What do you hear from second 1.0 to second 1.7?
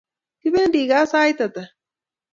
sait ata?